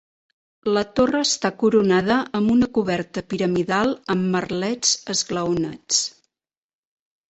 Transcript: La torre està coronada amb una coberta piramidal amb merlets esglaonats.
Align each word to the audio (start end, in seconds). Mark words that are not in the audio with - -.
La 0.77 0.81
torre 0.99 1.21
està 1.25 1.51
coronada 1.65 2.17
amb 2.41 2.55
una 2.55 2.71
coberta 2.79 3.25
piramidal 3.35 3.95
amb 4.17 4.29
merlets 4.35 4.99
esglaonats. 5.19 6.07